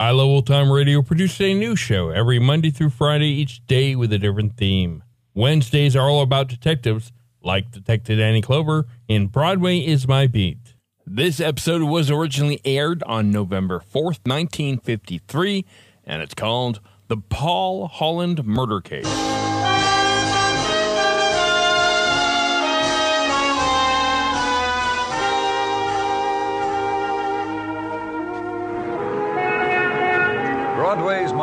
[0.00, 3.96] I Love Old Time Radio produces a new show every Monday through Friday, each day
[3.96, 5.02] with a different theme.
[5.34, 7.10] Wednesdays are all about detectives,
[7.42, 10.76] like Detective Danny Clover in Broadway is My Beat.
[11.04, 15.64] This episode was originally aired on November 4th, 1953,
[16.04, 16.78] and it's called
[17.08, 19.37] The Paul Holland Murder Case.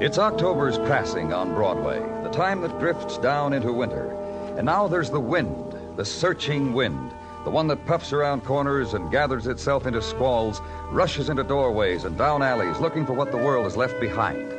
[0.00, 4.10] It's October's passing on Broadway, the time that drifts down into winter.
[4.56, 7.12] And now there's the wind, the searching wind,
[7.44, 12.16] the one that puffs around corners and gathers itself into squalls, rushes into doorways and
[12.16, 14.50] down alleys looking for what the world has left behind.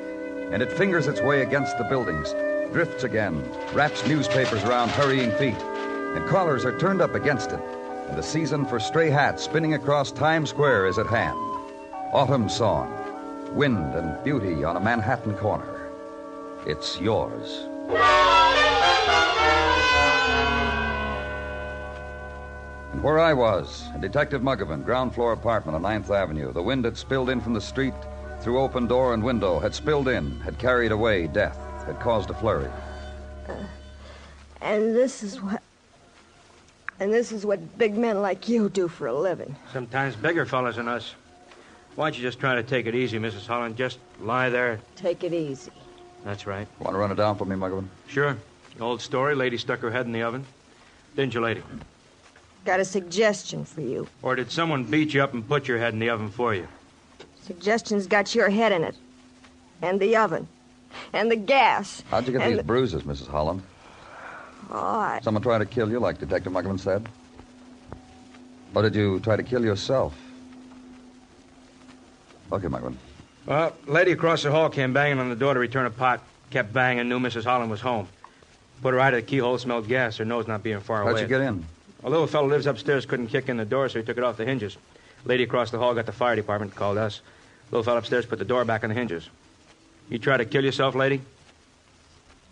[0.53, 2.33] And it fingers its way against the buildings,
[2.71, 3.43] drifts again,
[3.73, 7.61] wraps newspapers around hurrying feet, and collars are turned up against it.
[8.09, 11.39] And the season for stray hats spinning across Times Square is at hand.
[12.13, 12.95] Autumn song,
[13.53, 15.89] wind and beauty on a Manhattan corner.
[16.65, 17.65] It's yours.
[22.91, 26.85] And where I was, in Detective Muggavan, ground floor apartment on 9th Avenue, the wind
[26.85, 27.93] had spilled in from the street
[28.41, 32.33] through open door and window, had spilled in, had carried away death, had caused a
[32.33, 32.69] flurry.
[34.61, 35.61] And this is what.
[36.99, 39.55] And this is what big men like you do for a living.
[39.73, 41.15] Sometimes bigger fellas than us.
[41.95, 43.45] Why don't you just try to take it easy, Mrs.
[43.45, 43.75] Holland?
[43.75, 44.79] Just lie there.
[44.95, 45.71] Take it easy.
[46.23, 46.67] That's right.
[46.79, 47.87] Want to run it down for me, Muggavan?
[48.07, 48.37] Sure.
[48.79, 49.35] Old story.
[49.35, 50.45] Lady stuck her head in the oven.
[51.15, 51.61] Didn't you, lady?
[52.63, 54.07] Got a suggestion for you.
[54.21, 56.67] Or did someone beat you up and put your head in the oven for you?
[57.41, 58.95] Suggestion's got your head in it.
[59.81, 60.47] And the oven.
[61.11, 62.03] And the gas.
[62.11, 63.27] How'd you get these the- bruises, Mrs.
[63.27, 63.63] Holland?
[64.69, 65.19] Oh, I...
[65.23, 67.09] Someone trying to kill you, like Detective Muggavan said?
[68.73, 70.13] Or did you try to kill yourself?
[72.51, 72.95] Okay, Muggavan.
[73.45, 76.21] Well, lady across the hall came banging on the door to return a pot.
[76.49, 77.45] Kept banging, knew Mrs.
[77.45, 78.07] Holland was home.
[78.81, 81.13] Put her eye to the keyhole, smelled gas, her nose not being far away.
[81.13, 81.65] How'd you get in?
[82.03, 84.37] A little fellow lives upstairs, couldn't kick in the door, so he took it off
[84.37, 84.77] the hinges.
[85.23, 87.21] Lady across the hall got the fire department, called us.
[87.69, 89.29] Little fellow upstairs put the door back on the hinges.
[90.09, 91.21] You try to kill yourself, lady?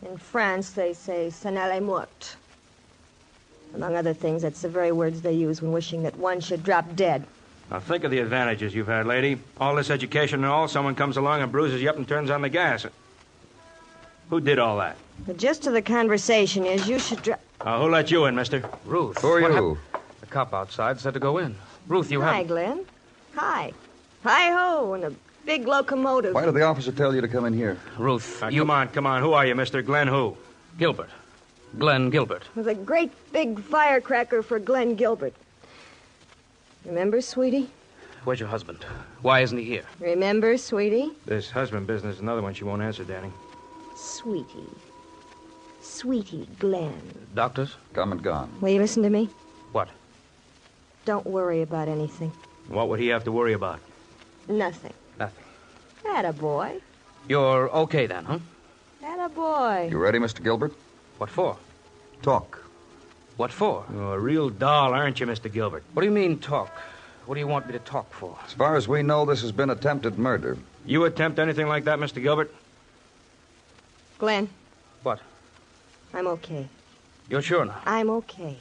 [0.06, 2.38] In France, they say, "Ça n'allait mort."
[3.76, 6.96] Among other things, that's the very words they use when wishing that one should drop
[6.96, 7.26] dead.
[7.70, 9.40] Now think of the advantages you've had, lady.
[9.60, 12.42] All this education and all, someone comes along and bruises you up and turns on
[12.42, 12.86] the gas.
[14.30, 14.98] Who did all that?
[15.26, 17.42] The gist of the conversation is you should drop.
[17.62, 18.64] Uh, who let you in, mister?
[18.86, 19.20] Ruth.
[19.22, 19.78] Who are what you?
[19.94, 21.56] hap- The cop outside said to go in.
[21.88, 22.32] Ruth, you have.
[22.32, 22.48] Hi, have.
[22.48, 22.86] Glenn.
[23.36, 23.74] Hi.
[24.24, 25.14] Hi ho, and a
[25.46, 26.34] big locomotive.
[26.34, 27.78] Why did the officer tell you to come in here?
[27.98, 28.62] Ruth, Uh, you.
[28.62, 29.22] Come on, come on.
[29.22, 29.82] Who are you, mister?
[29.82, 30.38] Glenn who?
[30.78, 31.10] Gilbert.
[31.78, 32.44] Glenn Gilbert.
[32.56, 35.34] With a great big firecracker for Glenn Gilbert.
[36.90, 37.70] Remember, sweetie?
[38.24, 38.84] Where's your husband?
[39.22, 39.84] Why isn't he here?
[40.00, 41.12] Remember, sweetie?
[41.28, 43.32] This husband business is another one she won't answer, Danny.
[43.96, 44.74] Sweetie.
[45.82, 47.00] Sweetie Glenn.
[47.36, 47.76] Doctors?
[47.94, 48.50] Come and gone.
[48.60, 49.30] Will you listen to me?
[49.72, 49.88] What?
[51.06, 52.32] Don't worry about anything.
[52.70, 53.80] What would he have to worry about?
[54.48, 54.94] Nothing.
[55.20, 55.46] Nothing.
[56.10, 56.82] Atta boy.
[57.28, 58.40] You're okay then, huh?
[59.04, 59.90] Atta boy.
[59.92, 60.44] You ready, Mr.
[60.44, 60.74] Gilbert?
[61.20, 61.56] What for?
[62.24, 62.59] Talk.
[63.40, 63.86] What for?
[63.94, 65.50] You're a real doll, aren't you, Mr.
[65.50, 65.82] Gilbert?
[65.94, 66.78] What do you mean, talk?
[67.26, 68.38] What do you want me to talk for?
[68.46, 70.58] As far as we know, this has been attempted murder.
[70.86, 72.22] You attempt anything like that, Mr.
[72.22, 72.54] Gilbert?
[74.18, 74.50] Glenn,
[75.04, 75.22] What?
[76.14, 76.68] I'm okay.
[77.30, 77.82] You're sure now?
[77.86, 78.58] I'm okay.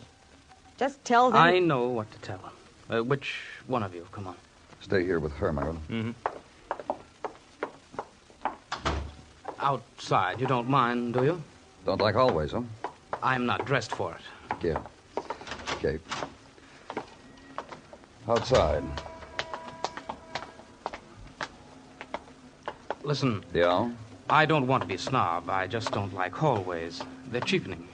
[0.77, 1.43] Just tell them.
[1.43, 2.53] I know what to tell them.
[2.89, 3.35] Uh, which
[3.67, 4.07] one of you?
[4.13, 4.37] Come on.
[4.81, 5.81] Stay here with her, Myron.
[5.91, 6.13] Mm-hmm.
[9.59, 10.41] Outside.
[10.41, 11.43] You don't mind, do you?
[11.85, 12.63] Don't like always, huh?
[13.23, 14.65] I'm not dressed for it.
[14.65, 14.81] Yeah.
[15.75, 15.99] Okay.
[18.29, 18.85] Outside.
[23.03, 23.91] Listen, Yeah?
[24.29, 25.49] I don't want to be a snob.
[25.49, 27.00] I just don't like hallways.
[27.31, 27.88] They're cheapening.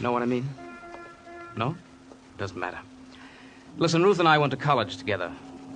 [0.00, 0.48] Know what I mean?
[1.56, 1.76] No?
[2.38, 2.78] Doesn't matter.
[3.76, 5.30] Listen, Ruth and I went to college together.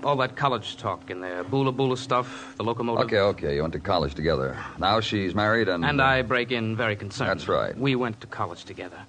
[0.06, 3.06] All that college talk in there, boola boola stuff, the locomotive.
[3.06, 3.56] Okay, okay.
[3.56, 4.56] You went to college together.
[4.78, 5.84] Now she's married and.
[5.84, 7.30] And I break in very concerned.
[7.30, 7.76] That's right.
[7.76, 9.00] We went to college together.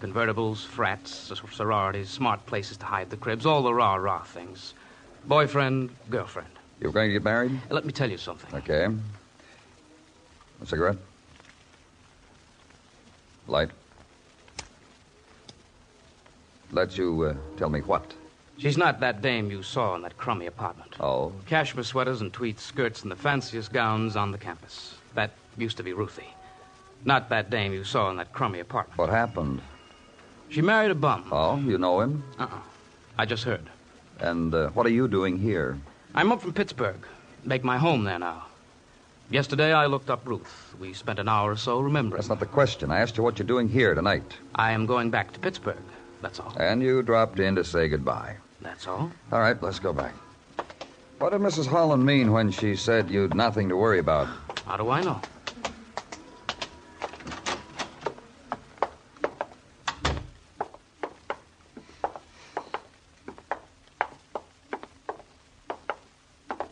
[0.00, 4.72] Convertibles, frats, sororities, smart places to hide the cribs, all the rah rah things.
[5.26, 6.48] Boyfriend, girlfriend.
[6.80, 7.60] You were going to get married?
[7.68, 8.54] Let me tell you something.
[8.60, 8.88] Okay.
[10.62, 10.96] A cigarette?
[13.46, 13.68] Light?
[16.72, 18.14] Let you uh, tell me what?
[18.60, 20.94] She's not that dame you saw in that crummy apartment.
[21.00, 24.96] Oh, Cashmere sweaters and tweed skirts and the fanciest gowns on the campus.
[25.14, 26.28] That used to be Ruthie.
[27.06, 28.98] Not that dame you saw in that crummy apartment.
[28.98, 29.62] what happened?
[30.50, 31.28] She married a bum.
[31.32, 32.22] Oh, you know him?
[32.38, 32.58] Uh-uh.
[33.16, 33.64] I just heard.
[34.18, 35.78] And uh, what are you doing here?
[36.14, 37.06] I'm up from Pittsburgh.
[37.44, 38.44] Make my home there now.
[39.30, 40.74] Yesterday I looked up Ruth.
[40.78, 42.18] We spent an hour or so remembering.
[42.18, 42.90] That's not the question.
[42.90, 44.34] I asked you what you're doing here tonight.
[44.54, 45.78] I am going back to Pittsburgh.
[46.20, 46.52] That's all.
[46.58, 48.36] And you dropped in to say goodbye.
[48.62, 49.10] That's all.
[49.32, 50.14] All right, let's go back.
[51.18, 51.66] What did Mrs.
[51.66, 54.28] Holland mean when she said you'd nothing to worry about?
[54.66, 55.20] How do I know?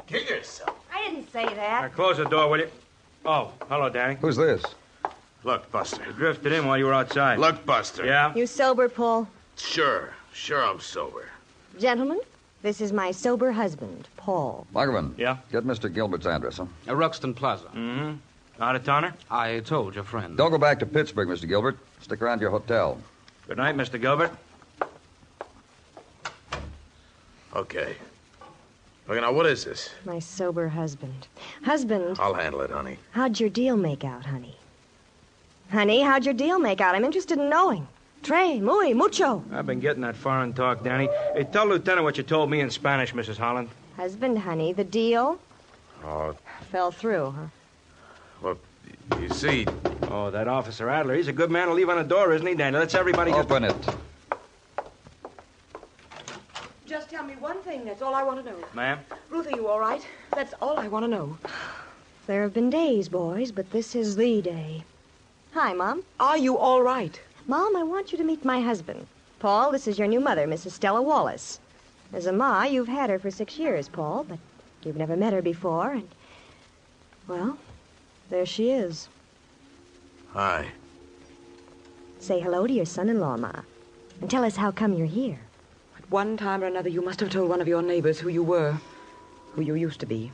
[0.06, 0.74] Kill yourself.
[0.94, 1.94] I didn't say Now, that.
[1.94, 2.70] close the door, will you?
[3.24, 4.16] Oh, hello, Danny.
[4.20, 4.62] Who's this?
[5.44, 6.02] Look, Buster.
[6.06, 7.38] You drifted in while you were outside.
[7.38, 8.04] Look, Buster.
[8.06, 8.34] Yeah?
[8.34, 9.28] You sober, Paul?
[9.56, 10.14] Sure.
[10.32, 11.26] Sure, I'm sober.
[11.78, 12.20] Gentlemen,
[12.62, 14.66] this is my sober husband, Paul.
[14.74, 15.16] Muggavan.
[15.16, 15.36] Yeah?
[15.52, 15.92] Get Mr.
[15.92, 16.66] Gilbert's address, huh?
[16.88, 17.66] Uh, Ruxton Plaza.
[17.66, 18.14] Mm-hmm.
[18.60, 19.14] Out of towner?
[19.30, 20.36] I told your friend.
[20.36, 21.46] Don't go back to Pittsburgh, Mr.
[21.48, 21.78] Gilbert.
[22.00, 22.98] Stick around your hotel.
[23.46, 24.00] Good night, Mr.
[24.00, 24.32] Gilbert.
[27.54, 27.94] Okay.
[29.06, 29.90] Look, now, what is this?
[30.04, 31.28] My sober husband.
[31.64, 32.98] Husband, I'll handle it, honey.
[33.12, 34.56] how'd your deal make out, honey?
[35.70, 36.94] Honey, how'd your deal make out?
[36.94, 37.86] I'm interested in knowing.
[38.22, 39.42] Trey, muy, mucho.
[39.52, 41.08] I've been getting that foreign talk, Danny.
[41.34, 43.36] Hey, tell Lieutenant what you told me in Spanish, Mrs.
[43.36, 43.68] Holland.
[43.96, 45.38] Husband, honey, the deal
[46.04, 46.36] Oh,
[46.70, 47.46] fell through, huh?
[48.42, 48.58] well,
[49.20, 49.66] you see,
[50.10, 51.14] Oh, that Officer Adler.
[51.14, 52.78] He's a good man to leave on the door, isn't he, Danny?
[52.78, 53.50] Let's everybody just...
[53.50, 53.74] Open it.
[56.86, 57.84] Just tell me one thing.
[57.84, 58.56] That's all I want to know.
[58.74, 58.98] Ma'am?
[59.30, 60.06] Ruth, are you all right?
[60.34, 61.36] That's all I want to know.
[62.26, 64.84] There have been days, boys, but this is the day.
[65.52, 66.02] Hi, Mom.
[66.20, 67.20] Are you all right?
[67.48, 69.06] Mom, I want you to meet my husband.
[69.38, 70.72] Paul, this is your new mother, Mrs.
[70.72, 71.60] Stella Wallace.
[72.12, 74.38] As a ma, you've had her for six years, Paul, but
[74.84, 76.08] you've never met her before, and.
[77.26, 77.56] Well,
[78.28, 79.08] there she is.
[80.34, 80.68] hi.
[82.18, 83.52] Say hello to your son in law, Ma.
[84.20, 85.38] And tell us how come you're here.
[85.96, 88.42] At one time or another, you must have told one of your neighbors who you
[88.42, 88.76] were,
[89.54, 90.30] who you used to be.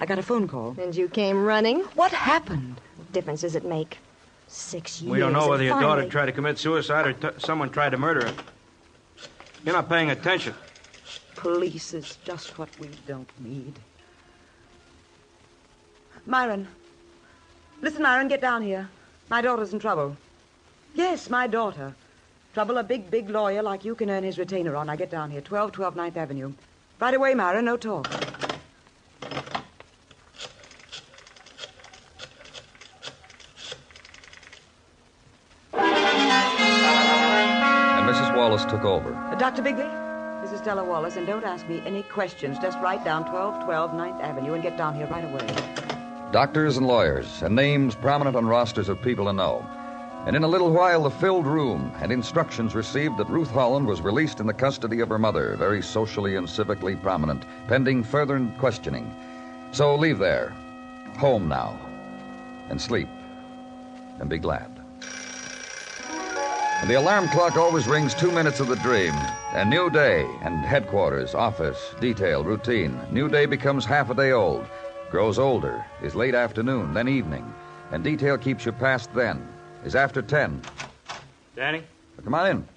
[0.00, 0.74] I got a phone call.
[0.76, 1.82] And you came running?
[1.94, 2.80] What happened?
[2.96, 3.98] What difference does it make?
[4.48, 5.12] Six years.
[5.12, 7.90] We don't know whether your finally- daughter tried to commit suicide or t- someone tried
[7.90, 8.34] to murder her.
[9.64, 10.54] You're not paying attention.
[11.36, 13.78] Police is just what we don't need.
[16.26, 16.66] Myron.
[17.80, 18.88] Listen, Myron, get down here.
[19.28, 20.16] My daughter's in trouble.
[20.94, 21.94] Yes, my daughter.
[22.54, 24.88] Trouble a big, big lawyer like you can earn his retainer on.
[24.88, 25.40] I get down here.
[25.40, 26.52] 1212 Ninth Avenue.
[27.00, 27.66] Right away, Myron.
[27.66, 28.08] No talk.
[38.78, 39.14] Took over.
[39.14, 39.62] Uh, Dr.
[39.62, 39.88] Bigley,
[40.42, 42.58] this is Stella Wallace, and don't ask me any questions.
[42.58, 45.46] Just write down 1212 Ninth Avenue and get down here right away.
[46.30, 49.66] Doctors and lawyers, and names prominent on rosters of people to know.
[50.26, 54.00] And in a little while, the filled room and instructions received that Ruth Holland was
[54.00, 59.12] released in the custody of her mother, very socially and civically prominent, pending further questioning.
[59.72, 60.50] So leave there,
[61.16, 61.78] home now,
[62.68, 63.08] and sleep,
[64.20, 64.77] and be glad.
[66.80, 69.12] And the alarm clock always rings two minutes of the dream.
[69.52, 72.98] A new day, and headquarters, office, detail, routine.
[73.10, 74.64] New day becomes half a day old,
[75.10, 77.52] grows older, is late afternoon, then evening,
[77.90, 79.44] and detail keeps you past then,
[79.84, 80.62] is after ten.
[81.56, 81.82] Danny?
[82.22, 82.68] Come on in.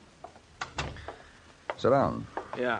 [1.77, 2.25] Sit down.
[2.57, 2.79] Yeah.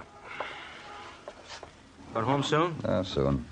[2.16, 2.76] Got home soon?
[2.84, 3.46] Uh, soon.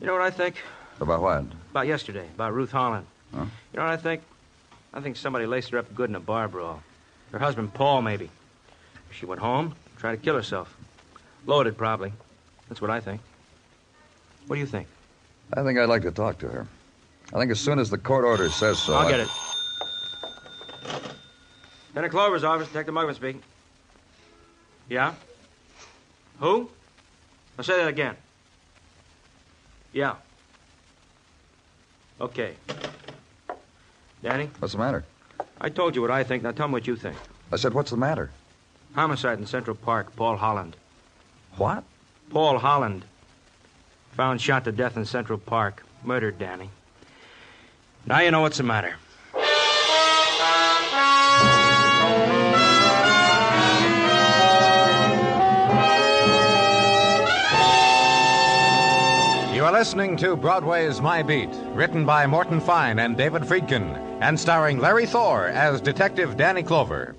[0.00, 0.56] You know what I think?
[1.00, 1.44] About what?
[1.70, 3.06] About yesterday, about Ruth Holland.
[3.34, 3.46] Huh?
[3.72, 4.22] You know what I think?
[4.94, 6.80] I think somebody laced her up good in a bar brawl.
[7.32, 8.30] Her husband, Paul, maybe.
[9.10, 10.74] She went home, tried to kill herself.
[11.46, 12.12] Loaded, probably.
[12.68, 13.20] That's what I think.
[14.46, 14.86] What do you think?
[15.52, 16.66] I think I'd like to talk to her.
[17.34, 18.94] I think as soon as the court order says so.
[18.94, 19.28] I'll I- get it.
[21.88, 23.42] Lieutenant Clover's office, Detective Mugman speaking.
[24.88, 25.14] Yeah?
[26.40, 26.68] Who?
[27.58, 28.16] I'll say that again.
[29.92, 30.16] Yeah.
[32.20, 32.54] Okay.
[34.24, 35.04] Danny, What's the matter?
[35.60, 36.42] I told you what I think.
[36.42, 37.14] Now tell me what you think.
[37.52, 38.30] I said, what's the matter?
[38.94, 40.76] Homicide in Central Park, Paul Holland.
[41.58, 41.84] What?
[42.30, 43.04] Paul Holland.
[44.12, 45.84] Found shot to death in Central Park.
[46.02, 46.70] Murdered, Danny.
[48.06, 48.96] Now you know what's the matter.
[59.54, 64.40] You are listening to Broadway's My Beat, written by Morton Fine and David Friedkin, and
[64.40, 67.14] starring Larry Thor as Detective Danny Clover.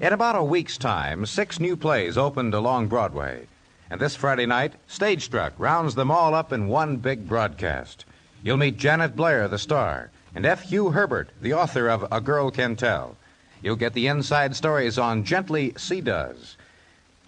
[0.00, 3.48] In about a week's time, six new plays opened along Broadway.
[3.90, 8.04] And this Friday night, Stage Struck rounds them all up in one big broadcast.
[8.44, 10.62] You'll meet Janet Blair, the star, and F.
[10.62, 13.16] Hugh Herbert, the author of A Girl Can Tell.
[13.60, 16.56] You'll get the inside stories on Gently Sea Does,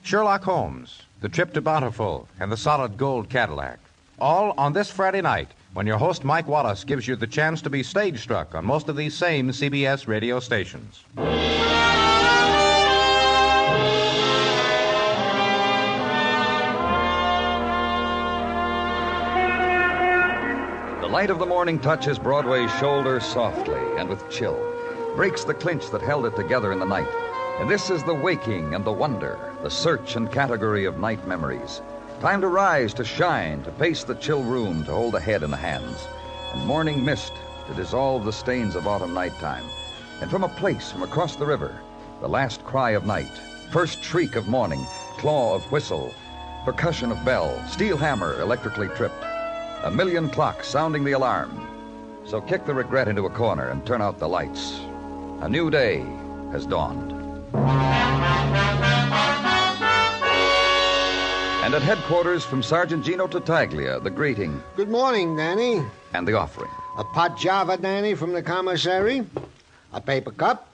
[0.04, 3.80] Sherlock Holmes, The Trip to Bountiful, and The Solid Gold Cadillac.
[4.20, 7.70] All on this Friday night when your host Mike Wallace gives you the chance to
[7.70, 11.04] be stage struck on most of these same CBS radio stations.
[21.00, 24.58] The light of the morning touches Broadway's shoulder softly and with chill,
[25.14, 27.08] breaks the clinch that held it together in the night.
[27.60, 31.82] And this is the waking and the wonder, the search and category of night memories.
[32.20, 35.50] Time to rise, to shine, to pace the chill room, to hold the head in
[35.50, 36.06] the hands,
[36.52, 37.32] and morning mist
[37.66, 39.64] to dissolve the stains of autumn nighttime.
[40.20, 41.80] And from a place from across the river,
[42.20, 43.32] the last cry of night,
[43.72, 44.84] first shriek of morning,
[45.16, 46.14] claw of whistle,
[46.66, 49.24] percussion of bell, steel hammer electrically tripped,
[49.82, 51.66] a million clocks sounding the alarm.
[52.26, 54.78] So kick the regret into a corner and turn out the lights.
[55.40, 56.04] A new day
[56.52, 57.14] has dawned.
[61.70, 65.80] And at headquarters from Sergeant Gino Tartaglia, the greeting Good morning, Danny.
[66.12, 66.68] and the offering.
[66.98, 69.24] A pot java, Danny, from the commissary.
[69.92, 70.66] A paper cup.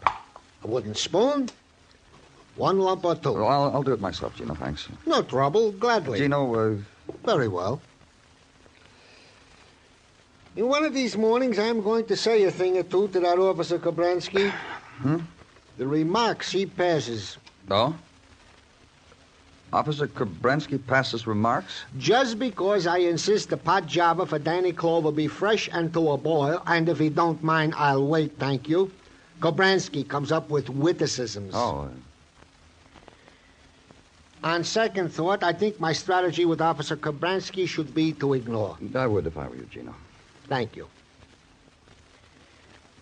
[0.64, 1.50] A wooden spoon.
[2.54, 3.34] One lump or two.
[3.34, 4.88] Well, I'll, I'll do it myself, Gino, thanks.
[5.04, 6.18] No trouble, gladly.
[6.18, 6.76] Gino, uh,
[7.26, 7.82] Very well.
[10.56, 13.38] In one of these mornings, I'm going to say a thing or two to that
[13.38, 14.50] Officer Kobransky.
[15.02, 15.18] Hmm?
[15.76, 17.36] The remarks he passes.
[17.70, 17.94] oh?
[19.72, 21.84] Officer Kobransky passes remarks?
[21.98, 26.16] Just because I insist the pot java for Danny Clover be fresh and to a
[26.16, 28.90] boil, and if he don't mind, I'll wait, thank you.
[29.40, 31.52] Kobransky comes up with witticisms.
[31.54, 31.90] Oh,
[34.44, 38.78] On second thought, I think my strategy with Officer Kobransky should be to ignore.
[38.94, 39.94] I would if I were you, Gino.
[40.48, 40.88] Thank you.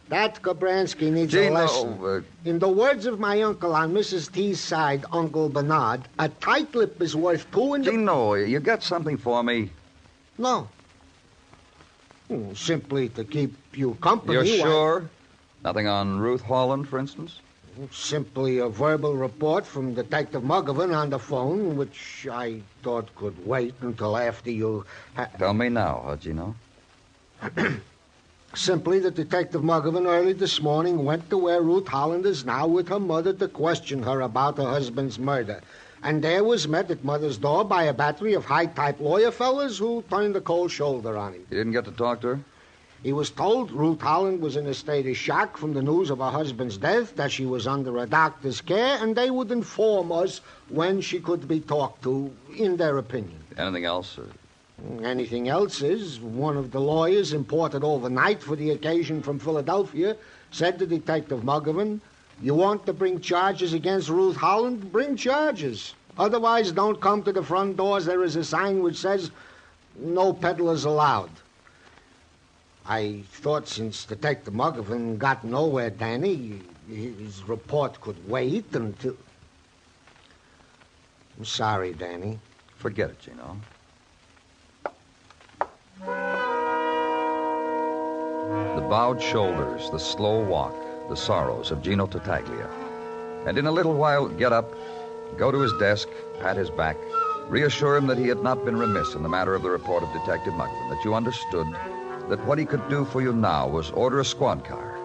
[0.08, 1.98] That Kobransky needs a lesson.
[2.04, 4.30] uh, In the words of my uncle on Mrs.
[4.30, 7.84] T's side, Uncle Bernard, a tight lip is worth two and...
[7.84, 9.70] Gino, you got something for me?
[10.36, 10.68] No.
[12.28, 14.34] Hmm, Simply to keep you company.
[14.34, 15.10] You're while- sure?
[15.64, 17.40] Nothing on Ruth Holland, for instance?
[17.90, 23.74] Simply a verbal report from Detective Muggavan on the phone, which I thought could wait
[23.80, 24.84] until after you...
[25.16, 26.54] Ha- Tell me now, huh, Gino?
[28.56, 32.88] Simply that Detective Muggavan early this morning went to where Ruth Holland is now with
[32.88, 35.60] her mother to question her about her husband's murder.
[36.04, 40.04] And there was met at mother's door by a battery of high-type lawyer fellas who
[40.08, 41.46] turned a cold shoulder on him.
[41.50, 42.40] You didn't get to talk to her?
[43.02, 46.18] He was told Ruth Holland was in a state of shock from the news of
[46.18, 50.40] her husband's death, that she was under a doctor's care, and they would inform us
[50.68, 53.42] when she could be talked to, in their opinion.
[53.58, 54.16] Anything else?
[54.16, 54.22] Uh,
[55.02, 60.16] Anything else is one of the lawyers imported overnight for the occasion from Philadelphia
[60.50, 62.00] said to Detective Muggavan,
[62.42, 64.90] You want to bring charges against Ruth Holland?
[64.90, 65.94] Bring charges.
[66.18, 68.04] Otherwise, don't come to the front doors.
[68.04, 69.30] There is a sign which says,
[69.96, 71.30] No peddlers allowed.
[72.86, 79.16] I thought since Detective Muggavan got nowhere, Danny, his report could wait until.
[81.38, 82.38] I'm sorry, Danny.
[82.76, 83.56] forget it, Gino.
[86.00, 86.06] The
[88.88, 90.74] bowed shoulders, the slow walk,
[91.08, 92.68] the sorrows of Gino Tartaglia.
[93.46, 94.74] And in a little while, get up,
[95.36, 96.08] go to his desk,
[96.40, 96.96] pat his back,
[97.48, 100.12] reassure him that he had not been remiss in the matter of the report of
[100.12, 101.66] Detective Mugman, that you understood
[102.28, 104.96] that what he could do for you now was order a squad car,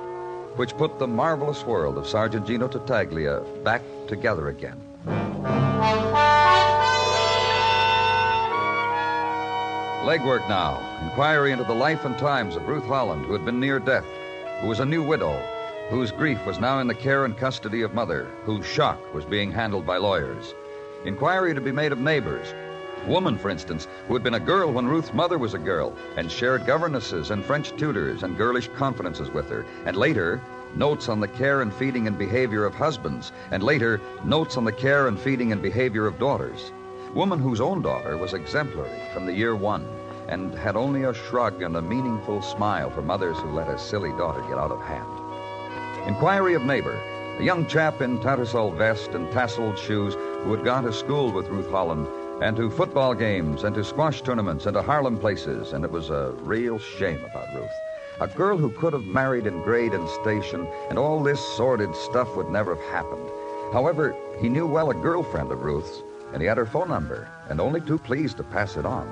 [0.55, 4.79] which put the marvelous world of Sergeant Gino Tartaglia back together again
[10.03, 10.79] Legwork now.
[11.03, 14.05] Inquiry into the life and times of Ruth Holland, who had been near death,
[14.61, 15.37] who was a new widow,
[15.89, 19.51] whose grief was now in the care and custody of mother, whose shock was being
[19.51, 20.55] handled by lawyers.
[21.03, 22.53] Inquiry to be made of neighbors.
[23.07, 26.31] Woman, for instance, who had been a girl when Ruth's mother was a girl, and
[26.31, 30.41] shared governesses and French tutors and girlish confidences with her, and later,
[30.75, 34.71] notes on the care and feeding and behavior of husbands, and later, notes on the
[34.71, 36.71] care and feeding and behavior of daughters.
[37.15, 39.83] Woman whose own daughter was exemplary from the year one
[40.27, 44.11] and had only a shrug and a meaningful smile for mothers who let a silly
[44.11, 45.07] daughter get out of hand.
[46.07, 46.99] Inquiry of neighbor,
[47.39, 50.13] a young chap in tattersall vest and tasseled shoes
[50.43, 52.07] who had gone to school with Ruth Holland
[52.43, 56.11] and to football games and to squash tournaments and to Harlem places, and it was
[56.11, 57.71] a real shame about Ruth.
[58.21, 62.35] A girl who could have married in grade and station, and all this sordid stuff
[62.35, 63.29] would never have happened.
[63.73, 67.59] However, he knew well a girlfriend of Ruth's, and he had her phone number, and
[67.59, 69.07] only too pleased to pass it on.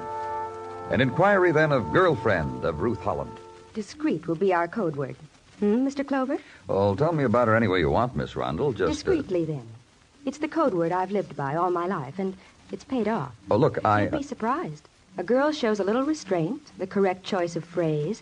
[0.91, 3.31] An inquiry then of girlfriend of Ruth Holland.
[3.74, 5.15] Discreet will be our code word.
[5.59, 6.07] Hmm, Mr.
[6.07, 6.38] Clover?
[6.67, 8.71] Well, tell me about her any way you want, Miss Rundle.
[8.74, 8.83] Just.
[8.83, 9.67] uh, Discreetly, then.
[10.25, 12.36] It's the code word I've lived by all my life, and
[12.71, 13.33] it's paid off.
[13.50, 14.03] oh, look, I.
[14.03, 14.88] You'd be surprised.
[15.17, 18.21] A girl shows a little restraint, the correct choice of phrase.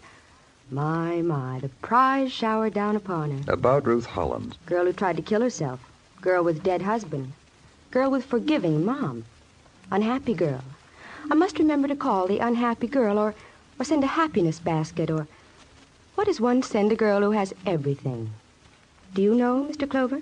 [0.71, 3.51] My, my, the prize showered down upon her.
[3.53, 4.57] about Ruth Holland.
[4.65, 5.79] Girl who tried to kill herself.
[6.21, 7.33] Girl with dead husband.
[7.95, 9.23] Girl with forgiving mom.
[9.89, 10.65] Unhappy girl.
[11.31, 13.33] I must remember to call the unhappy girl or,
[13.79, 15.27] or send a happiness basket or.
[16.15, 18.31] What does one send a girl who has everything?
[19.13, 19.89] Do you know, Mr.
[19.89, 20.21] Clover?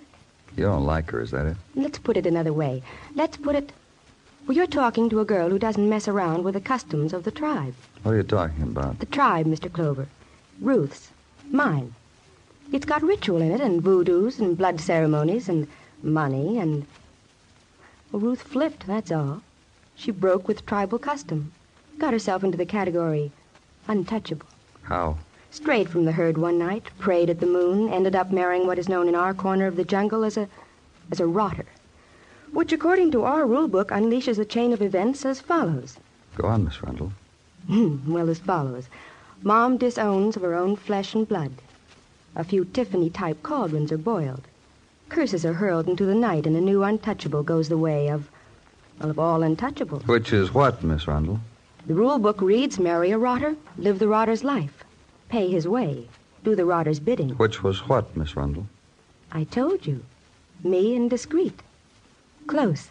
[0.55, 1.57] You don't like her, is that it?
[1.73, 2.83] Let's put it another way.
[3.15, 3.71] Let's put it.
[4.45, 7.31] Well, you're talking to a girl who doesn't mess around with the customs of the
[7.31, 7.73] tribe.
[8.03, 8.99] What are you talking about?
[8.99, 9.73] The tribe, Mr.
[9.73, 10.07] Clover.
[10.61, 11.09] Ruth's.
[11.49, 11.95] Mine.
[12.71, 15.67] It's got ritual in it, and voodoos, and blood ceremonies, and
[16.03, 16.85] money, and.
[18.13, 19.41] Well, Ruth flipped, that's all.
[19.95, 21.51] She broke with tribal custom.
[21.97, 23.31] Got herself into the category
[23.87, 24.45] untouchable.
[24.83, 25.17] How?
[25.49, 28.87] Strayed from the herd one night, prayed at the moon, ended up marrying what is
[28.87, 30.47] known in our corner of the jungle as a.
[31.11, 31.65] as a rotter.
[32.51, 35.97] Which, according to our rule book, unleashes a chain of events as follows.
[36.35, 37.13] Go on, Miss Rundle.
[37.65, 38.89] Hmm, well, as follows.
[39.41, 41.53] Mom disowns of her own flesh and blood.
[42.35, 44.43] A few Tiffany type cauldrons are boiled.
[45.13, 48.31] Curses are hurled into the night, and a new untouchable goes the way of.
[48.99, 50.07] well, of all untouchables.
[50.07, 51.39] Which is what, Miss Rundle?
[51.85, 54.83] The rule book reads marry a rotter, live the rotter's life,
[55.29, 56.07] pay his way,
[56.43, 57.29] do the rotter's bidding.
[57.37, 58.65] Which was what, Miss Rundle?
[59.31, 60.03] I told you.
[60.63, 61.61] Me and discreet.
[62.47, 62.89] Close.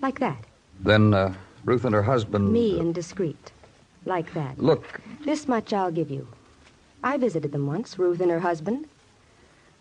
[0.00, 0.44] Like that.
[0.78, 2.52] Then uh, Ruth and her husband.
[2.52, 3.50] Me and discreet.
[4.04, 4.60] Like that.
[4.60, 6.28] Look, This much I'll give you.
[7.02, 8.86] I visited them once, Ruth and her husband.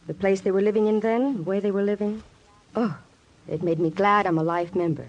[0.08, 2.24] The place they were living in then, the way they were living.
[2.76, 2.98] Oh,
[3.48, 5.08] it made me glad I'm a life member.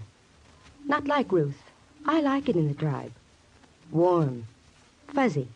[0.84, 1.62] Not like Ruth.
[2.04, 3.12] I like it in the tribe.
[3.90, 4.46] Warm.
[5.14, 5.48] Fuzzy.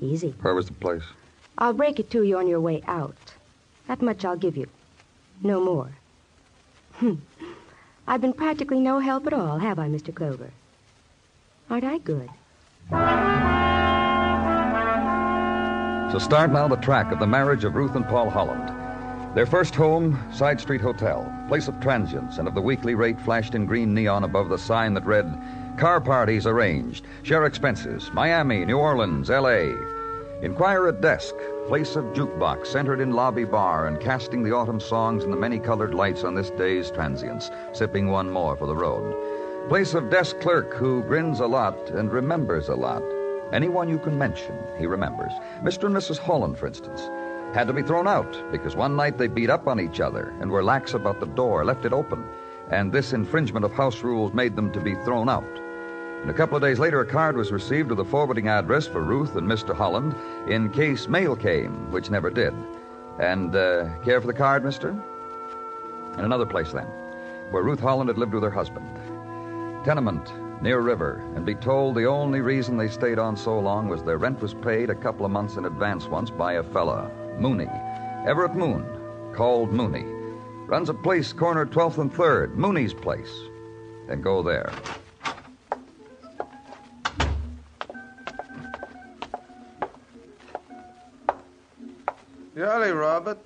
[0.00, 0.34] Easy.
[0.40, 1.02] where was the place?
[1.58, 3.34] I'll break it to you on your way out.
[3.88, 4.68] That much I'll give you.
[5.42, 5.90] No more.
[6.94, 7.16] Hmm.
[8.06, 10.14] I've been practically no help at all, have I, Mr.
[10.14, 10.50] Clover?
[11.68, 12.30] Aren't I good?
[16.10, 18.72] So start now the track of the marriage of Ruth and Paul Holland.
[19.36, 23.54] Their first home, Side Street Hotel, place of transients, and of the weekly rate flashed
[23.54, 25.38] in green neon above the sign that read,
[25.76, 29.76] Car parties arranged, share expenses, Miami, New Orleans, L.A.
[30.40, 31.34] Inquire at desk,
[31.66, 35.58] place of jukebox centered in lobby bar and casting the autumn songs and the many
[35.58, 39.68] colored lights on this day's transients, sipping one more for the road.
[39.68, 43.02] Place of desk clerk who grins a lot and remembers a lot.
[43.52, 45.32] Anyone you can mention, he remembers.
[45.62, 45.84] Mr.
[45.84, 46.18] and Mrs.
[46.18, 47.08] Holland, for instance,
[47.54, 50.50] had to be thrown out because one night they beat up on each other and
[50.50, 52.26] were lax about the door, left it open,
[52.70, 55.48] and this infringement of house rules made them to be thrown out.
[56.20, 59.02] And a couple of days later, a card was received with a forwarding address for
[59.02, 59.74] Ruth and Mr.
[59.74, 60.14] Holland
[60.46, 62.52] in case mail came, which never did.
[63.18, 64.90] And uh, care for the card, mister?
[64.90, 66.86] In another place, then,
[67.50, 68.86] where Ruth Holland had lived with her husband.
[69.84, 70.30] Tenement
[70.60, 74.18] near river, and be told the only reason they stayed on so long was their
[74.18, 77.68] rent was paid a couple of months in advance once by a fella, Mooney.
[78.26, 78.84] Everett Moon,
[79.34, 80.04] called Mooney.
[80.66, 83.32] Runs a place corner 12th and 3rd, Mooney's place.
[84.06, 84.72] Then go there.
[92.56, 93.38] Jolly, Robert.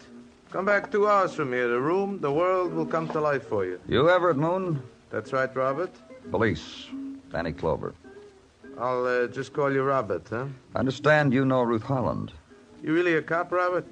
[0.51, 1.69] Come back two hours from here.
[1.69, 3.79] The room, the world will come to life for you.
[3.87, 4.83] You Everett Moon?
[5.11, 5.91] That's right, Robert.
[6.31, 6.87] Police.
[7.33, 7.95] Danny Clover.
[8.79, 10.47] I'll uh, just call you Robert, huh?
[10.75, 12.33] I understand you know Ruth Holland.
[12.83, 13.87] You really a cop, Robert?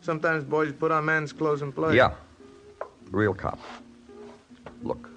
[0.00, 1.96] Sometimes boys put on man's clothes and play.
[1.96, 2.14] Yeah.
[3.10, 3.58] Real cop.
[4.82, 5.08] Look.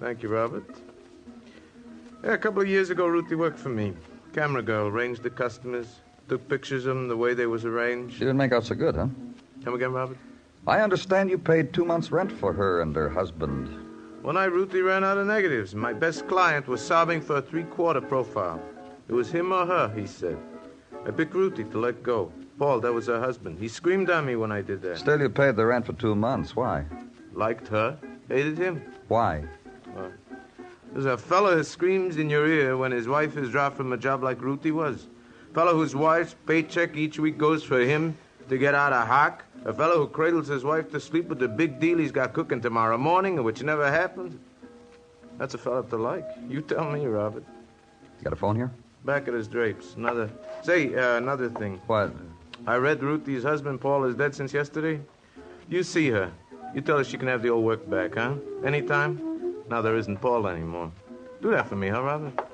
[0.00, 0.68] Thank you, Robert.
[2.24, 3.94] Yeah, a couple of years ago, Ruthie worked for me.
[4.32, 8.14] Camera girl, arranged the customers, took pictures of them the way they was arranged.
[8.14, 9.06] She didn't make out so good, huh?
[9.64, 10.18] Come again, Robert?
[10.66, 13.85] I understand you paid two months' rent for her and her husband.
[14.22, 15.74] One night, Ruthie ran out of negatives.
[15.74, 18.60] My best client was sobbing for a three-quarter profile.
[19.08, 20.36] It was him or her, he said.
[21.06, 22.32] I picked Ruthie to let go.
[22.58, 23.58] Paul, that was her husband.
[23.58, 24.98] He screamed at me when I did that.
[24.98, 26.56] Still, you paid the rent for two months.
[26.56, 26.84] Why?
[27.32, 27.98] Liked her,
[28.28, 28.82] hated him.
[29.08, 29.44] Why?
[29.94, 30.10] Well,
[30.92, 33.96] there's a fellow who screams in your ear when his wife is dropped from a
[33.96, 35.06] job like Ruthie was.
[35.54, 38.16] Fellow whose wife's paycheck each week goes for him
[38.48, 39.44] to get out of hock.
[39.66, 42.60] A fellow who cradles his wife to sleep with the big deal he's got cooking
[42.60, 44.38] tomorrow morning, which never happens.
[45.38, 46.24] That's a fellow to like.
[46.48, 47.42] You tell me, Robert.
[48.18, 48.70] You got a phone here?
[49.04, 49.96] Back at his drapes.
[49.96, 50.30] Another.
[50.62, 51.80] Say, uh, another thing.
[51.88, 52.14] What?
[52.64, 55.00] I read Ruthie's husband, Paul, is dead since yesterday.
[55.68, 56.30] You see her.
[56.72, 58.34] You tell her she can have the old work back, huh?
[58.64, 59.64] Anytime?
[59.68, 60.92] Now there isn't Paul anymore.
[61.42, 62.45] Do that for me, huh, Robert?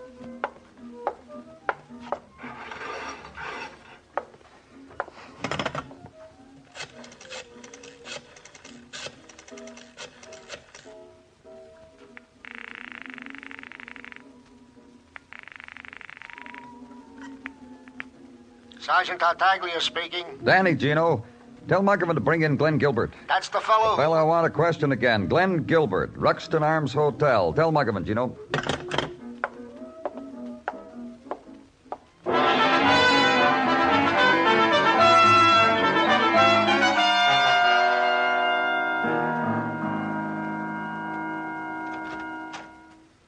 [18.82, 20.24] Sergeant Tartaglia speaking.
[20.42, 21.24] Danny, Gino.
[21.68, 23.14] Tell Muggavan to bring in Glenn Gilbert.
[23.28, 23.96] That's the fellow.
[23.96, 25.28] Well, I want a question again.
[25.28, 27.52] Glenn Gilbert, Ruxton Arms Hotel.
[27.52, 28.36] Tell Muggavan, Gino.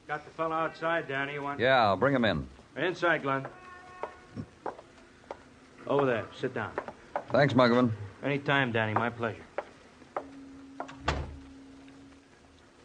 [0.05, 1.35] Got the fellow outside, Danny.
[1.35, 1.61] You want?
[1.61, 2.45] Yeah, I'll bring him in.
[2.75, 3.45] Inside, Glenn.
[5.95, 6.25] Over there.
[6.37, 6.73] Sit down.
[7.31, 7.89] Thanks, Muggavan.
[8.21, 8.91] Anytime, Danny.
[8.91, 9.45] My pleasure.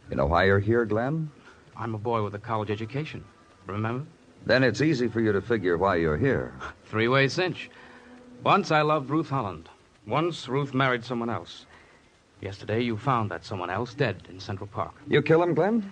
[0.09, 1.29] You know why you're here, Glenn?
[1.77, 3.25] I'm a boy with a college education.
[3.67, 4.07] Remember?
[4.47, 6.55] Then it's easy for you to figure why you're here.
[6.85, 7.69] Three way cinch.
[8.45, 9.69] Once I loved Ruth Holland.
[10.07, 11.67] Once Ruth married someone else.
[12.41, 14.95] Yesterday you found that someone else dead in Central Park.
[15.09, 15.91] You kill him, Glenn?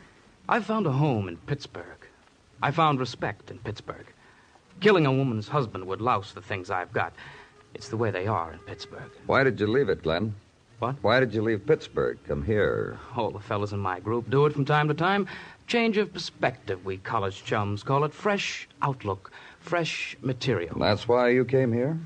[0.49, 2.07] I found a home in Pittsburgh.
[2.63, 4.07] I found respect in Pittsburgh.
[4.81, 7.13] Killing a woman's husband would louse the things I've got.
[7.75, 9.11] It's the way they are in Pittsburgh.
[9.27, 10.35] Why did you leave it, Glenn?
[10.79, 10.97] What?
[11.03, 12.19] Why did you leave Pittsburgh?
[12.29, 12.99] Come here.
[13.17, 15.27] All the fellas in my group do it from time to time.
[15.67, 18.15] Change of perspective, we college chums call it.
[18.15, 20.79] Fresh outlook, fresh material.
[20.79, 21.99] That's why you came here?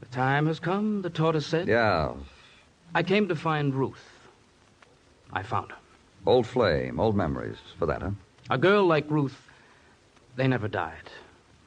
[0.00, 1.68] The time has come, the tortoise said.
[1.68, 2.14] Yeah.
[2.94, 4.04] I came to find Ruth.
[5.32, 5.78] I found her.
[6.26, 7.58] Old flame, old memories.
[7.78, 8.10] For that, huh?
[8.50, 9.40] A girl like Ruth,
[10.36, 11.10] they never died.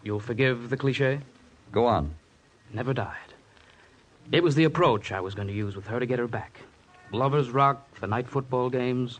[0.03, 1.19] You'll forgive the cliche?
[1.71, 2.15] Go on.
[2.73, 3.17] Never died.
[4.31, 6.61] It was the approach I was going to use with her to get her back.
[7.11, 9.19] Lovers' rock, the night football games,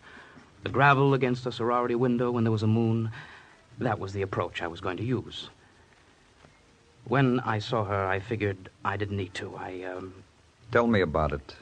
[0.64, 3.12] the gravel against a sorority window when there was a moon.
[3.80, 5.50] That was the approach I was going to use.
[7.06, 9.56] When I saw her, I figured I didn't need to.
[9.56, 10.14] I, um,
[10.72, 11.56] Tell me about it.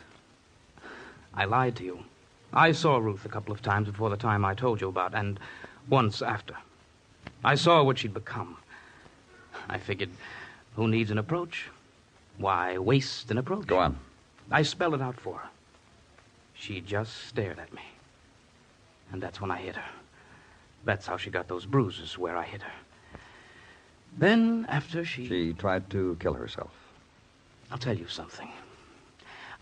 [1.34, 1.99] I lied to you.
[2.53, 5.39] I saw Ruth a couple of times before the time I told you about, and
[5.88, 6.55] once after.
[7.43, 8.58] I saw what she'd become.
[9.69, 10.10] I figured,
[10.75, 11.69] who needs an approach?
[12.38, 13.67] Why waste an approach?
[13.67, 13.97] Go on.
[14.51, 15.49] I spelled it out for her.
[16.53, 17.84] She just stared at me.
[19.12, 19.89] And that's when I hit her.
[20.86, 22.71] That's how she got those bruises where I hit her.
[24.17, 25.27] Then, after she.
[25.27, 26.71] She tried to kill herself.
[27.71, 28.49] I'll tell you something.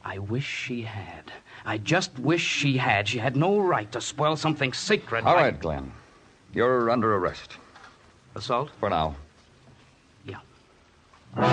[0.06, 1.32] I wish she had.
[1.66, 3.08] I just wish she had.
[3.10, 5.26] She had no right to spoil something sacred.
[5.26, 5.92] All like- right, Glenn.
[6.54, 7.58] You're under arrest.
[8.36, 8.72] Assault?
[8.80, 9.16] For now.
[11.36, 11.44] By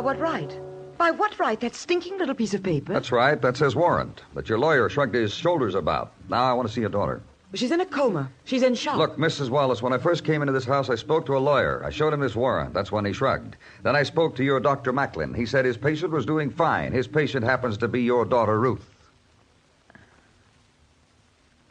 [0.00, 0.58] what right?
[0.96, 1.58] By what right?
[1.60, 2.92] That stinking little piece of paper?
[2.92, 3.40] That's right.
[3.40, 4.22] That's his warrant.
[4.34, 6.12] That your lawyer shrugged his shoulders about.
[6.28, 7.22] Now I want to see your daughter.
[7.54, 8.30] She's in a coma.
[8.44, 8.98] She's in shock.
[8.98, 9.48] Look, Mrs.
[9.48, 11.82] Wallace, when I first came into this house, I spoke to a lawyer.
[11.84, 12.74] I showed him this warrant.
[12.74, 13.56] That's when he shrugged.
[13.82, 14.92] Then I spoke to your Dr.
[14.92, 15.32] Macklin.
[15.32, 16.92] He said his patient was doing fine.
[16.92, 18.97] His patient happens to be your daughter, Ruth.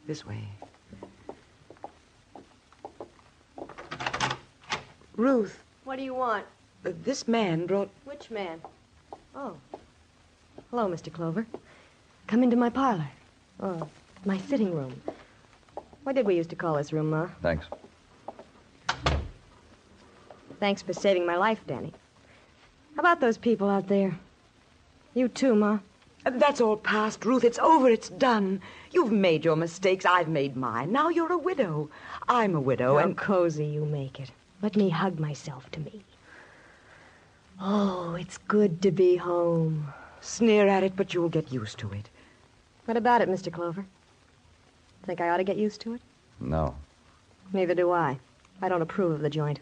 [0.08, 0.48] This way.
[5.18, 6.46] Ruth, What do you want?
[6.86, 7.90] uh, this man brought.
[8.06, 8.62] Which man?
[9.36, 9.58] Oh.
[10.70, 11.12] Hello, Mr.
[11.12, 11.46] Clover.
[12.28, 13.08] Come into my parlor.
[13.60, 13.90] Oh,
[14.26, 15.02] my sitting room.
[16.04, 17.28] What did we used to call this room, Ma?
[17.42, 17.66] Thanks.
[20.60, 21.94] Thanks for saving my life, Danny.
[22.96, 24.18] How about those people out there?
[25.16, 25.80] You too, Ma.
[26.26, 27.44] Uh, That's all past, Ruth.
[27.44, 27.90] It's over.
[27.90, 28.62] It's done.
[28.98, 30.06] You've made your mistakes.
[30.08, 30.92] I've made mine.
[30.92, 31.88] Now you're a widow.
[32.28, 34.32] I'm a widow, How and cozy you make it.
[34.64, 36.02] Let me hug myself to me.
[37.62, 39.94] Oh, it's good to be home.
[40.20, 42.10] Sneer at it, but you'll get used to it.
[42.86, 43.54] What about it, Mr.
[43.54, 43.86] Clover?
[45.06, 46.02] Think I ought to get used to it?
[46.40, 46.74] No.
[47.54, 48.18] Neither do I.
[48.64, 49.60] I don't approve of the joint.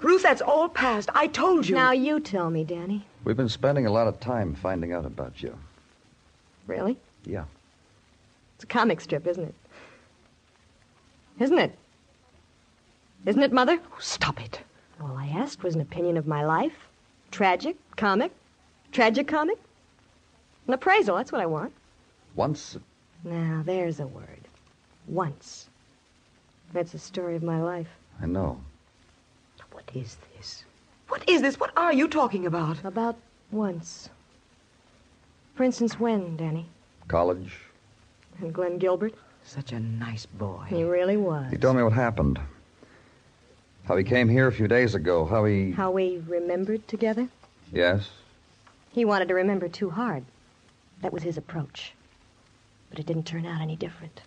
[0.00, 1.10] Ruth, that's all past.
[1.14, 1.74] I told you.
[1.74, 3.04] Now you tell me, Danny.
[3.22, 5.58] We've been spending a lot of time finding out about you.
[6.66, 6.96] Really?
[7.26, 7.44] Yeah.
[8.58, 9.54] It's a comic strip, isn't it?
[11.38, 11.78] Isn't it?
[13.24, 13.78] Isn't it, Mother?
[13.80, 14.62] Oh, stop it.
[15.00, 16.88] All I asked was an opinion of my life.
[17.30, 18.32] Tragic, comic,
[18.90, 19.58] tragic comic.
[20.66, 21.72] An appraisal, that's what I want.
[22.34, 22.76] Once,
[23.22, 24.48] Now, there's a word.
[25.06, 25.68] Once.
[26.72, 27.88] That's the story of my life.
[28.20, 28.60] I know.
[29.70, 30.64] What is this?
[31.06, 31.60] What is this?
[31.60, 32.84] What are you talking about?
[32.84, 33.14] About
[33.52, 34.10] once.
[35.54, 36.66] For instance, when, Danny?
[37.06, 37.54] College.
[38.40, 39.14] And Glenn Gilbert?
[39.44, 40.64] Such a nice boy.
[40.68, 41.50] He really was.
[41.50, 42.38] He told me what happened.
[43.84, 45.24] How he came here a few days ago.
[45.24, 45.70] How he.
[45.70, 47.28] How we remembered together?
[47.72, 48.10] Yes.
[48.90, 50.24] He wanted to remember too hard.
[51.02, 51.92] That was his approach.
[52.90, 54.20] But it didn't turn out any different.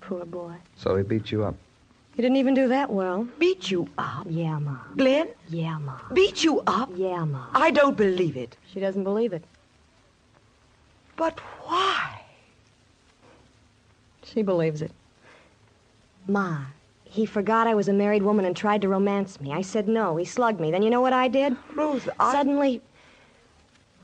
[0.00, 0.54] Poor boy.
[0.76, 1.54] So he beat you up.
[2.14, 3.26] He didn't even do that well.
[3.38, 4.26] Beat you up?
[4.28, 4.76] Yeah, Ma.
[4.96, 5.28] Glenn?
[5.48, 5.98] Yeah, Ma.
[6.12, 6.90] Beat you up?
[6.94, 7.46] Yeah, Ma.
[7.54, 8.56] I don't believe it.
[8.70, 9.44] She doesn't believe it.
[11.16, 11.91] But why?
[14.32, 14.92] She believes it.
[16.26, 16.64] Ma,
[17.04, 19.52] he forgot I was a married woman and tried to romance me.
[19.52, 20.16] I said no.
[20.16, 20.70] He slugged me.
[20.70, 21.56] Then you know what I did?
[21.74, 22.32] Ruth, I...
[22.32, 22.80] Suddenly.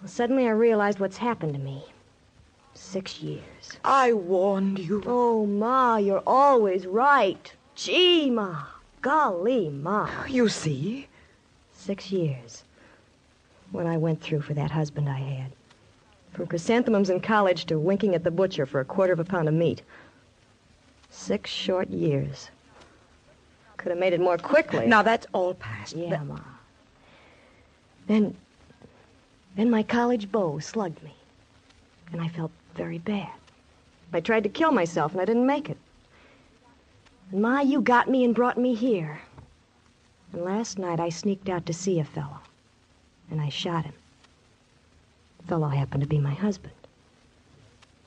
[0.04, 1.82] suddenly I realized what's happened to me.
[2.74, 3.78] Six years.
[3.84, 5.02] I warned you.
[5.06, 7.50] Oh, Ma, you're always right.
[7.74, 8.64] Gee, Ma.
[9.00, 10.10] Golly, Ma.
[10.28, 11.08] You see?
[11.72, 12.64] Six years.
[13.72, 15.52] What I went through for that husband I had.
[16.32, 19.48] From chrysanthemums in college to winking at the butcher for a quarter of a pound
[19.48, 19.82] of meat.
[21.18, 22.48] Six short years.
[23.76, 24.86] Could have made it more quickly.
[24.86, 25.96] Now that's all past.
[25.96, 26.38] Yeah, Ma.
[28.06, 28.36] Then,
[29.56, 31.12] then my college beau slugged me.
[32.12, 33.32] And I felt very bad.
[34.12, 35.76] I tried to kill myself and I didn't make it.
[37.32, 39.20] And Ma, you got me and brought me here.
[40.32, 42.38] And last night I sneaked out to see a fellow.
[43.28, 43.94] And I shot him.
[45.40, 46.74] The fellow happened to be my husband.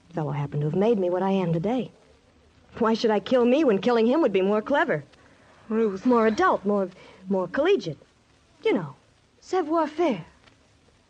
[0.07, 1.91] The fellow happened to have made me what I am today.
[2.79, 5.03] Why should I kill me when killing him would be more clever?
[5.69, 6.05] Ruth.
[6.05, 6.89] More adult, more
[7.29, 7.97] more collegiate.
[8.63, 8.95] You know,
[9.39, 10.25] savoir faire.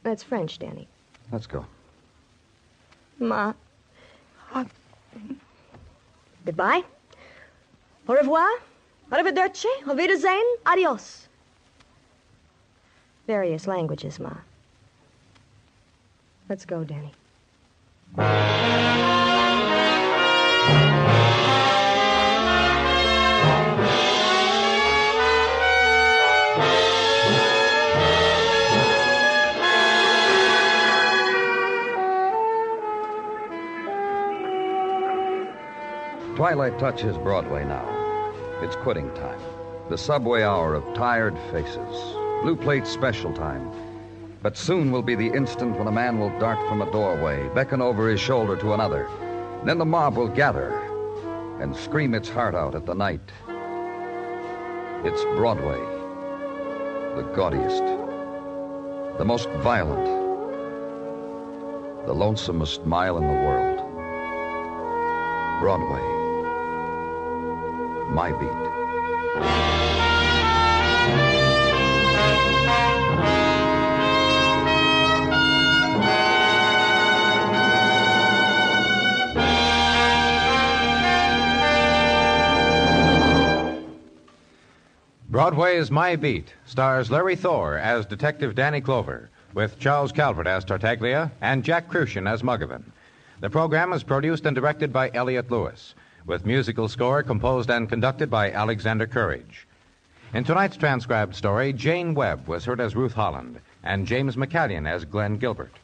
[0.03, 0.87] That's French, Danny.
[1.31, 1.65] Let's go.
[3.19, 3.53] Ma.
[4.53, 4.65] Ah.
[6.45, 6.83] Goodbye.
[8.07, 8.49] Au revoir.
[9.11, 9.65] Arrivederci.
[9.87, 10.43] Auf Wiedersehen.
[10.65, 11.27] Adios.
[13.27, 14.33] Various languages, Ma.
[16.49, 17.11] Let's go, Danny.
[36.41, 37.85] Twilight touches Broadway now.
[38.63, 39.39] It's quitting time.
[39.89, 42.15] The subway hour of tired faces.
[42.41, 43.71] Blue plate special time.
[44.41, 47.79] But soon will be the instant when a man will dart from a doorway, beckon
[47.79, 49.07] over his shoulder to another.
[49.65, 50.71] Then the mob will gather
[51.61, 53.31] and scream its heart out at the night.
[55.05, 55.77] It's Broadway,
[57.17, 57.83] the gaudiest,
[59.19, 60.05] the most violent,
[62.07, 63.77] the lonesomest mile in the world.
[65.61, 66.10] Broadway,
[68.11, 68.51] my beat.
[85.29, 91.31] Broadway's My Beat stars Larry Thor as Detective Danny Clover, with Charles Calvert as Tartaglia
[91.41, 92.83] and Jack Kruschen as Muggavan.
[93.39, 98.29] The program is produced and directed by Elliott Lewis, with musical score composed and conducted
[98.29, 99.67] by Alexander Courage.
[100.33, 105.05] In tonight's transcribed story, Jane Webb was heard as Ruth Holland and James McCallion as
[105.05, 105.77] Glenn Gilbert.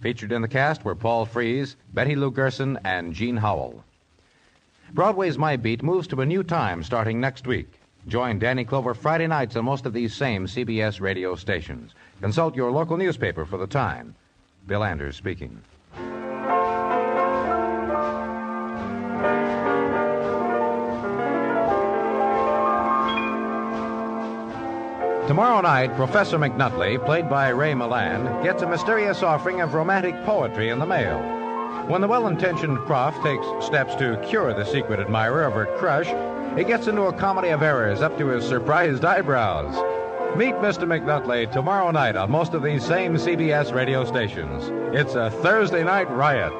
[0.00, 3.82] Featured in the cast were Paul Frees, Betty Lou Gerson, and Gene Howell.
[4.92, 7.80] Broadway's My Beat moves to a new time starting next week.
[8.06, 11.94] Join Danny Clover Friday nights on most of these same CBS radio stations.
[12.20, 14.14] Consult your local newspaper for the time.
[14.66, 15.62] Bill Anders speaking.
[25.26, 30.68] Tomorrow night, Professor McNutley, played by Ray Milland, gets a mysterious offering of romantic poetry
[30.68, 31.18] in the mail.
[31.88, 36.08] When the well intentioned prof takes steps to cure the secret admirer of her crush,
[36.58, 39.74] he gets into a comedy of errors up to his surprised eyebrows.
[40.36, 40.84] Meet Mr.
[40.86, 44.64] McNutley tomorrow night on most of these same CBS radio stations.
[44.94, 46.52] It's a Thursday night riot.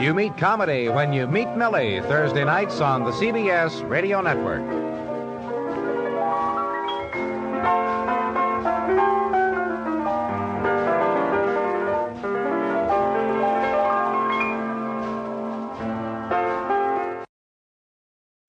[0.00, 4.62] You meet comedy when you meet Millie, Thursday nights on the CBS Radio Network.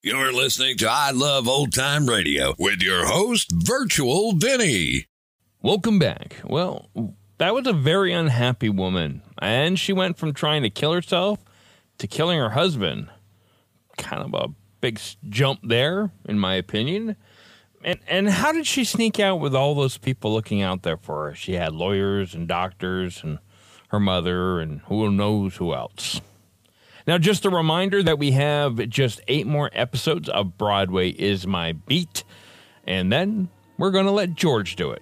[0.03, 5.07] You're listening to I Love Old Time Radio with your host, Virtual Vinny.
[5.63, 6.35] Welcome back.
[6.43, 6.89] Well,
[7.39, 11.39] that was a very unhappy woman, and she went from trying to kill herself
[11.97, 13.09] to killing her husband.
[13.97, 17.15] Kind of a big jump there, in my opinion.
[17.83, 21.29] And and how did she sneak out with all those people looking out there for
[21.29, 21.35] her?
[21.35, 23.39] She had lawyers and doctors and
[23.89, 26.21] her mother and who knows who else.
[27.07, 31.73] Now, just a reminder that we have just eight more episodes of Broadway is My
[31.73, 32.23] Beat,
[32.83, 35.01] and then we're going to let George do it.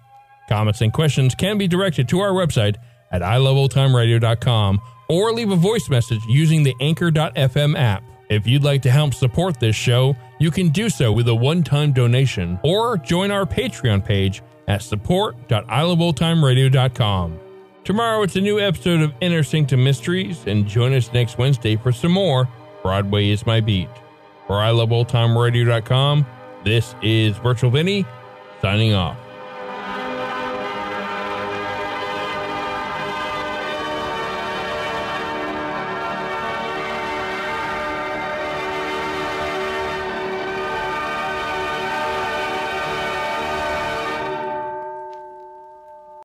[0.51, 2.75] Comments and questions can be directed to our website
[3.13, 8.03] at iloveoldtimeradio.com or leave a voice message using the Anchor.fm app.
[8.29, 11.93] If you'd like to help support this show, you can do so with a one-time
[11.93, 17.39] donation or join our Patreon page at support.iloveoldtimeradio.com.
[17.85, 21.93] Tomorrow it's a new episode of Inner Sanctum Mysteries, and join us next Wednesday for
[21.93, 22.49] some more
[22.83, 23.87] Broadway is My Beat.
[24.47, 26.25] For iloveoldtimeradio.com,
[26.65, 28.05] this is Virtual Vinny
[28.61, 29.20] signing off.